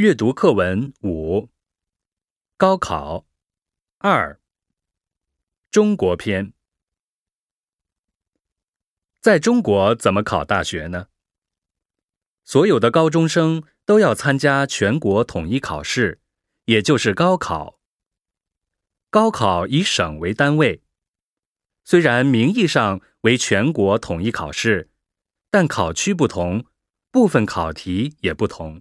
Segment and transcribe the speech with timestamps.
[0.00, 1.50] 阅读课文五：
[2.56, 3.26] 高考
[3.98, 4.40] 二
[5.70, 6.54] 中国篇。
[9.20, 11.08] 在中国怎么考大学呢？
[12.44, 16.22] 所有的高中生都要参加全国统一考试，
[16.64, 17.78] 也就是高考。
[19.10, 20.82] 高考以省为单位，
[21.84, 24.88] 虽然名义上为全国统一考试，
[25.50, 26.64] 但考区不同，
[27.10, 28.80] 部分考题也不同。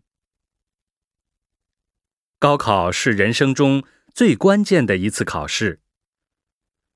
[2.40, 5.82] 高考是人生中最关键的一次考试，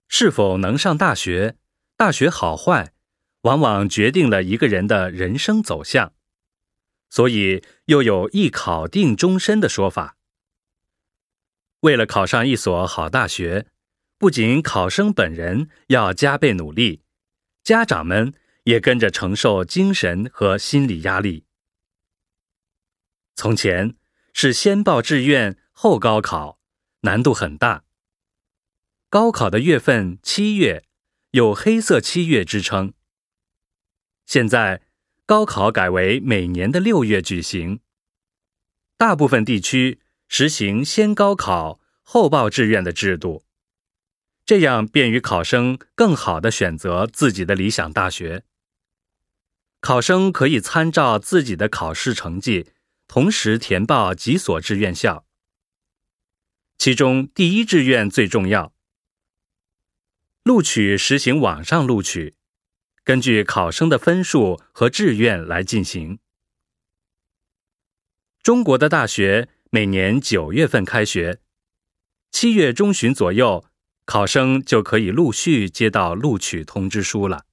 [0.08, 1.58] 是否能上大学，
[1.98, 2.94] 大学好坏，
[3.42, 6.14] 往往决定了一个人的人生走向，
[7.10, 10.16] 所以又有一考定终身的说法。
[11.82, 13.68] 为了考上一所好大学，
[14.18, 17.02] 不仅考生本人要加倍努力，
[17.62, 21.44] 家长们也跟着承受精神和心理压力。
[23.36, 23.98] 从前。
[24.34, 26.60] 是先报志愿后高考，
[27.02, 27.86] 难度很大。
[29.10, 30.84] 高考的月份七月，
[31.32, 32.94] 有“黑色七月”之称。
[34.26, 34.82] 现在
[35.26, 37.80] 高考改为每年的六月举行。
[38.98, 43.44] 大部分地区实行先高考后报志愿的制度，
[44.46, 48.44] 这样便于考生更好的选择自己的理想大学。
[49.80, 52.73] 考生可以参照自己的考试成绩。
[53.14, 55.28] 同时填报几所志愿校，
[56.80, 58.74] 其中第一志愿最重要。
[60.42, 62.34] 录取实行网上录取，
[63.04, 66.18] 根据考生的分数和志愿来进行。
[68.42, 71.40] 中国的大学每年九月份开学，
[72.32, 73.64] 七月中旬左右，
[74.06, 77.46] 考生就可以陆续接到录取通知书了。